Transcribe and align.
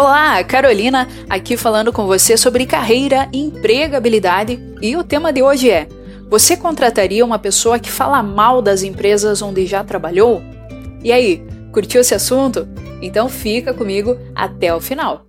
Olá, 0.00 0.44
Carolina, 0.44 1.08
aqui 1.28 1.56
falando 1.56 1.92
com 1.92 2.06
você 2.06 2.36
sobre 2.36 2.64
carreira 2.64 3.28
empregabilidade 3.32 4.56
e 4.80 4.96
o 4.96 5.02
tema 5.02 5.32
de 5.32 5.42
hoje 5.42 5.68
é: 5.72 5.88
você 6.30 6.56
contrataria 6.56 7.24
uma 7.24 7.36
pessoa 7.36 7.80
que 7.80 7.90
fala 7.90 8.22
mal 8.22 8.62
das 8.62 8.84
empresas 8.84 9.42
onde 9.42 9.66
já 9.66 9.82
trabalhou? 9.82 10.40
E 11.02 11.10
aí, 11.10 11.42
curtiu 11.72 12.00
esse 12.00 12.14
assunto? 12.14 12.68
Então 13.02 13.28
fica 13.28 13.74
comigo 13.74 14.16
até 14.36 14.72
o 14.72 14.80
final. 14.80 15.26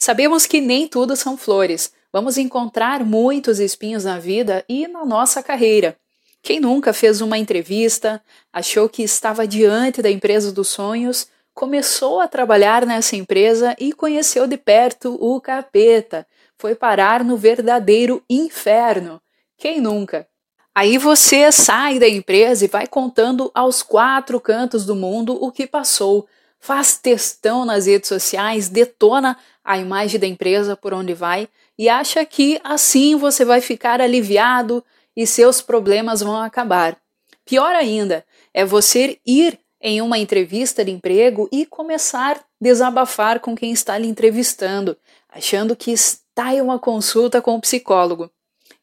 Sabemos 0.00 0.46
que 0.46 0.62
nem 0.62 0.88
tudo 0.88 1.14
são 1.14 1.36
flores. 1.36 1.92
Vamos 2.10 2.38
encontrar 2.38 3.04
muitos 3.04 3.60
espinhos 3.60 4.04
na 4.04 4.18
vida 4.18 4.64
e 4.66 4.88
na 4.88 5.04
nossa 5.04 5.42
carreira. 5.42 5.94
Quem 6.42 6.58
nunca 6.58 6.92
fez 6.92 7.20
uma 7.20 7.38
entrevista, 7.38 8.20
achou 8.52 8.88
que 8.88 9.04
estava 9.04 9.46
diante 9.46 10.02
da 10.02 10.10
empresa 10.10 10.50
dos 10.50 10.68
sonhos, 10.68 11.28
começou 11.54 12.20
a 12.20 12.26
trabalhar 12.26 12.84
nessa 12.84 13.14
empresa 13.14 13.76
e 13.78 13.92
conheceu 13.92 14.48
de 14.48 14.56
perto 14.56 15.16
o 15.20 15.40
capeta, 15.40 16.26
foi 16.58 16.74
parar 16.74 17.22
no 17.22 17.36
verdadeiro 17.36 18.22
inferno. 18.28 19.22
Quem 19.56 19.80
nunca? 19.80 20.26
Aí 20.74 20.98
você 20.98 21.52
sai 21.52 22.00
da 22.00 22.08
empresa 22.08 22.64
e 22.64 22.68
vai 22.68 22.88
contando 22.88 23.50
aos 23.54 23.82
quatro 23.82 24.40
cantos 24.40 24.84
do 24.84 24.96
mundo 24.96 25.38
o 25.40 25.52
que 25.52 25.66
passou, 25.66 26.26
faz 26.58 26.96
testão 26.96 27.64
nas 27.64 27.86
redes 27.86 28.08
sociais, 28.08 28.68
detona 28.68 29.36
a 29.62 29.78
imagem 29.78 30.18
da 30.18 30.26
empresa 30.26 30.74
por 30.74 30.92
onde 30.92 31.14
vai 31.14 31.48
e 31.78 31.88
acha 31.88 32.24
que 32.24 32.60
assim 32.64 33.16
você 33.16 33.44
vai 33.44 33.60
ficar 33.60 34.00
aliviado, 34.00 34.82
e 35.16 35.26
seus 35.26 35.60
problemas 35.60 36.20
vão 36.20 36.36
acabar. 36.36 36.96
Pior 37.44 37.74
ainda, 37.74 38.24
é 38.54 38.64
você 38.64 39.18
ir 39.26 39.58
em 39.80 40.00
uma 40.00 40.18
entrevista 40.18 40.84
de 40.84 40.92
emprego 40.92 41.48
e 41.50 41.66
começar 41.66 42.36
a 42.36 42.44
desabafar 42.60 43.40
com 43.40 43.56
quem 43.56 43.72
está 43.72 43.98
lhe 43.98 44.06
entrevistando, 44.06 44.96
achando 45.28 45.74
que 45.74 45.90
está 45.90 46.54
em 46.54 46.60
uma 46.60 46.78
consulta 46.78 47.42
com 47.42 47.56
o 47.56 47.60
psicólogo. 47.60 48.30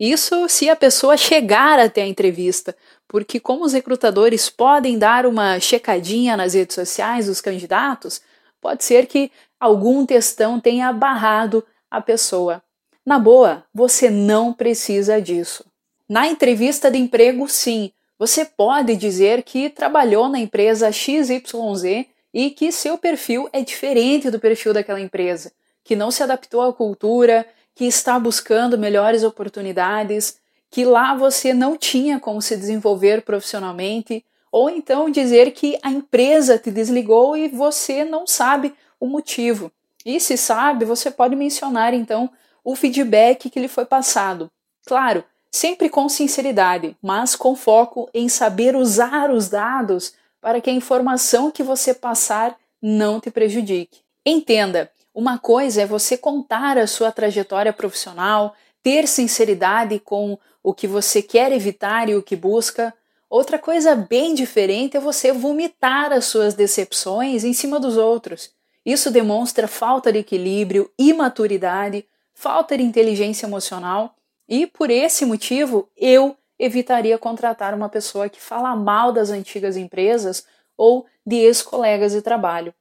Isso 0.00 0.48
se 0.48 0.70
a 0.70 0.76
pessoa 0.76 1.16
chegar 1.16 1.78
até 1.78 2.02
a 2.02 2.06
entrevista, 2.06 2.74
porque 3.06 3.38
como 3.38 3.64
os 3.64 3.72
recrutadores 3.72 4.48
podem 4.48 4.98
dar 4.98 5.26
uma 5.26 5.60
checadinha 5.60 6.36
nas 6.36 6.54
redes 6.54 6.74
sociais 6.74 7.26
dos 7.26 7.40
candidatos, 7.40 8.20
pode 8.60 8.84
ser 8.84 9.06
que 9.06 9.30
algum 9.60 10.04
textão 10.04 10.58
tenha 10.58 10.92
barrado 10.92 11.64
a 11.90 12.00
pessoa. 12.00 12.62
Na 13.04 13.18
boa, 13.18 13.64
você 13.72 14.10
não 14.10 14.52
precisa 14.52 15.20
disso. 15.20 15.64
Na 16.08 16.28
entrevista 16.28 16.88
de 16.88 16.98
emprego, 16.98 17.48
sim, 17.48 17.90
você 18.16 18.44
pode 18.44 18.94
dizer 18.94 19.42
que 19.42 19.68
trabalhou 19.68 20.28
na 20.28 20.38
empresa 20.38 20.92
XYZ 20.92 22.06
e 22.32 22.50
que 22.50 22.70
seu 22.70 22.96
perfil 22.96 23.48
é 23.52 23.60
diferente 23.60 24.30
do 24.30 24.38
perfil 24.38 24.72
daquela 24.72 25.00
empresa, 25.00 25.50
que 25.82 25.96
não 25.96 26.12
se 26.12 26.22
adaptou 26.22 26.62
à 26.62 26.72
cultura, 26.72 27.44
que 27.74 27.84
está 27.84 28.20
buscando 28.20 28.78
melhores 28.78 29.24
oportunidades, 29.24 30.38
que 30.70 30.84
lá 30.84 31.12
você 31.14 31.52
não 31.52 31.76
tinha 31.76 32.20
como 32.20 32.40
se 32.40 32.56
desenvolver 32.56 33.22
profissionalmente, 33.22 34.24
ou 34.52 34.70
então 34.70 35.10
dizer 35.10 35.50
que 35.50 35.76
a 35.82 35.90
empresa 35.90 36.56
te 36.56 36.70
desligou 36.70 37.36
e 37.36 37.48
você 37.48 38.04
não 38.04 38.28
sabe 38.28 38.72
o 39.00 39.08
motivo. 39.08 39.72
E 40.04 40.20
se 40.20 40.36
sabe, 40.36 40.84
você 40.84 41.10
pode 41.10 41.34
mencionar 41.34 41.92
então 41.92 42.30
o 42.62 42.76
feedback 42.76 43.50
que 43.50 43.58
lhe 43.58 43.68
foi 43.68 43.84
passado. 43.84 44.48
Claro, 44.86 45.24
sempre 45.56 45.88
com 45.88 46.08
sinceridade, 46.08 46.96
mas 47.02 47.34
com 47.34 47.56
foco 47.56 48.08
em 48.12 48.28
saber 48.28 48.76
usar 48.76 49.30
os 49.30 49.48
dados 49.48 50.12
para 50.40 50.60
que 50.60 50.68
a 50.68 50.72
informação 50.72 51.50
que 51.50 51.62
você 51.62 51.94
passar 51.94 52.56
não 52.80 53.18
te 53.18 53.30
prejudique. 53.30 54.00
Entenda, 54.24 54.90
uma 55.14 55.38
coisa 55.38 55.82
é 55.82 55.86
você 55.86 56.16
contar 56.16 56.76
a 56.76 56.86
sua 56.86 57.10
trajetória 57.10 57.72
profissional, 57.72 58.54
ter 58.82 59.08
sinceridade 59.08 59.98
com 59.98 60.38
o 60.62 60.74
que 60.74 60.86
você 60.86 61.22
quer 61.22 61.50
evitar 61.52 62.08
e 62.08 62.14
o 62.14 62.22
que 62.22 62.36
busca. 62.36 62.92
Outra 63.28 63.58
coisa 63.58 63.96
bem 63.96 64.34
diferente 64.34 64.96
é 64.96 65.00
você 65.00 65.32
vomitar 65.32 66.12
as 66.12 66.26
suas 66.26 66.54
decepções 66.54 67.44
em 67.44 67.52
cima 67.52 67.80
dos 67.80 67.96
outros. 67.96 68.50
Isso 68.84 69.10
demonstra 69.10 69.66
falta 69.66 70.12
de 70.12 70.18
equilíbrio, 70.18 70.90
imaturidade, 70.98 72.06
falta 72.34 72.76
de 72.76 72.84
inteligência 72.84 73.46
emocional 73.46 74.15
e 74.48 74.66
por 74.66 74.90
esse 74.90 75.24
motivo, 75.24 75.88
eu 75.96 76.36
evitaria 76.58 77.18
contratar 77.18 77.74
uma 77.74 77.88
pessoa 77.88 78.28
que 78.28 78.40
fala 78.40 78.74
mal 78.74 79.12
das 79.12 79.30
antigas 79.30 79.76
empresas 79.76 80.44
ou 80.76 81.06
de 81.26 81.36
ex-colegas 81.36 82.12
de 82.12 82.22
trabalho. 82.22 82.72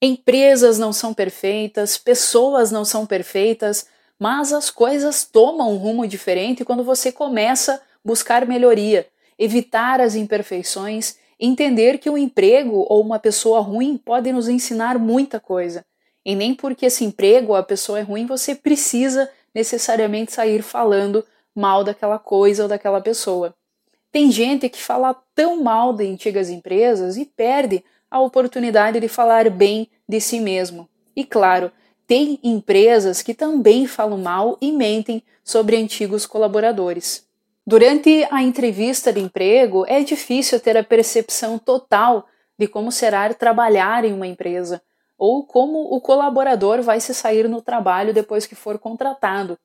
Empresas 0.00 0.78
não 0.78 0.92
são 0.92 1.12
perfeitas, 1.12 1.98
pessoas 1.98 2.70
não 2.70 2.84
são 2.84 3.04
perfeitas, 3.04 3.86
mas 4.18 4.52
as 4.52 4.70
coisas 4.70 5.24
tomam 5.24 5.72
um 5.72 5.76
rumo 5.76 6.06
diferente 6.06 6.64
quando 6.64 6.84
você 6.84 7.10
começa 7.10 7.74
a 7.74 7.80
buscar 8.04 8.46
melhoria, 8.46 9.06
evitar 9.38 10.00
as 10.00 10.14
imperfeições, 10.14 11.16
entender 11.38 11.98
que 11.98 12.10
um 12.10 12.18
emprego 12.18 12.84
ou 12.88 13.00
uma 13.00 13.18
pessoa 13.18 13.60
ruim 13.60 13.96
pode 13.96 14.32
nos 14.32 14.48
ensinar 14.48 14.98
muita 14.98 15.40
coisa. 15.40 15.84
E 16.24 16.34
nem 16.34 16.54
porque 16.54 16.86
esse 16.86 17.04
emprego 17.04 17.52
ou 17.52 17.56
a 17.56 17.62
pessoa 17.62 17.98
é 17.98 18.02
ruim 18.02 18.26
você 18.26 18.54
precisa 18.54 19.30
necessariamente 19.54 20.32
sair 20.32 20.62
falando 20.62 21.24
mal 21.54 21.82
daquela 21.82 22.18
coisa 22.18 22.64
ou 22.64 22.68
daquela 22.68 23.00
pessoa. 23.00 23.54
Tem 24.10 24.30
gente 24.30 24.68
que 24.68 24.80
fala 24.80 25.14
tão 25.34 25.62
mal 25.62 25.92
de 25.92 26.06
antigas 26.06 26.48
empresas 26.48 27.16
e 27.16 27.24
perde 27.24 27.84
a 28.10 28.20
oportunidade 28.20 29.00
de 29.00 29.08
falar 29.08 29.50
bem 29.50 29.88
de 30.08 30.20
si 30.20 30.40
mesmo. 30.40 30.88
E 31.14 31.24
claro, 31.24 31.70
tem 32.06 32.38
empresas 32.42 33.20
que 33.20 33.34
também 33.34 33.86
falam 33.86 34.18
mal 34.18 34.56
e 34.60 34.72
mentem 34.72 35.22
sobre 35.44 35.76
antigos 35.76 36.24
colaboradores. 36.24 37.26
Durante 37.66 38.26
a 38.30 38.42
entrevista 38.42 39.12
de 39.12 39.20
emprego, 39.20 39.84
é 39.86 40.02
difícil 40.02 40.58
ter 40.58 40.74
a 40.76 40.82
percepção 40.82 41.58
total 41.58 42.26
de 42.58 42.66
como 42.66 42.90
será 42.90 43.32
trabalhar 43.34 44.06
em 44.06 44.12
uma 44.12 44.26
empresa, 44.26 44.80
ou 45.18 45.44
como 45.44 45.92
o 45.92 46.00
colaborador 46.00 46.80
vai 46.80 47.00
se 47.00 47.12
sair 47.12 47.48
no 47.48 47.60
trabalho 47.60 48.14
depois 48.14 48.46
que 48.46 48.54
for 48.54 48.78
contratado. 48.78 49.58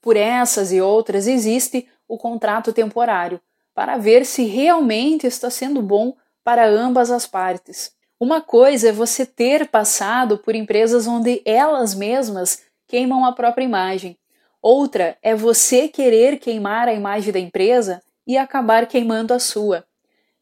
Por 0.00 0.16
essas 0.16 0.72
e 0.72 0.80
outras 0.80 1.26
existe 1.26 1.88
o 2.08 2.16
contrato 2.16 2.72
temporário, 2.72 3.40
para 3.74 3.98
ver 3.98 4.24
se 4.24 4.44
realmente 4.44 5.26
está 5.26 5.50
sendo 5.50 5.82
bom 5.82 6.14
para 6.44 6.66
ambas 6.66 7.10
as 7.10 7.26
partes. 7.26 7.92
Uma 8.18 8.40
coisa 8.40 8.90
é 8.90 8.92
você 8.92 9.26
ter 9.26 9.68
passado 9.68 10.38
por 10.38 10.54
empresas 10.54 11.06
onde 11.06 11.42
elas 11.44 11.94
mesmas 11.94 12.62
queimam 12.86 13.24
a 13.24 13.32
própria 13.32 13.64
imagem. 13.64 14.16
Outra 14.62 15.16
é 15.22 15.34
você 15.34 15.88
querer 15.88 16.38
queimar 16.38 16.86
a 16.86 16.92
imagem 16.92 17.32
da 17.32 17.38
empresa 17.38 18.02
e 18.26 18.36
acabar 18.36 18.86
queimando 18.86 19.32
a 19.32 19.38
sua. 19.38 19.86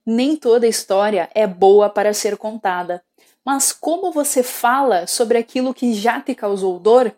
Nem 0.04 0.34
toda 0.34 0.66
história 0.66 1.30
é 1.34 1.46
boa 1.46 1.88
para 1.88 2.12
ser 2.12 2.36
contada. 2.36 3.02
Mas 3.44 3.72
como 3.72 4.12
você 4.12 4.42
fala 4.42 5.06
sobre 5.06 5.38
aquilo 5.38 5.74
que 5.74 5.94
já 5.94 6.20
te 6.20 6.34
causou 6.34 6.78
dor? 6.78 7.12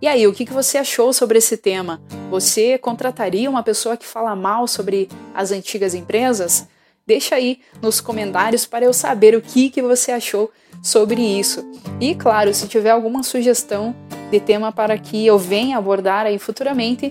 E 0.00 0.06
aí, 0.06 0.26
o 0.26 0.32
que 0.32 0.44
você 0.44 0.78
achou 0.78 1.12
sobre 1.12 1.38
esse 1.38 1.56
tema? 1.56 2.00
Você 2.30 2.78
contrataria 2.78 3.50
uma 3.50 3.62
pessoa 3.62 3.96
que 3.96 4.06
fala 4.06 4.36
mal 4.36 4.68
sobre 4.68 5.08
as 5.34 5.50
antigas 5.50 5.94
empresas? 5.94 6.68
Deixa 7.06 7.34
aí 7.34 7.60
nos 7.80 8.00
comentários 8.00 8.66
para 8.66 8.84
eu 8.84 8.92
saber 8.92 9.34
o 9.34 9.40
que, 9.40 9.70
que 9.70 9.82
você 9.82 10.12
achou 10.12 10.52
sobre 10.82 11.20
isso. 11.20 11.64
E 12.00 12.14
claro, 12.14 12.52
se 12.52 12.68
tiver 12.68 12.90
alguma 12.90 13.22
sugestão 13.22 13.94
de 14.30 14.38
tema 14.38 14.70
para 14.70 14.96
que 14.98 15.26
eu 15.26 15.38
venha 15.38 15.78
abordar 15.78 16.26
aí 16.26 16.38
futuramente, 16.38 17.10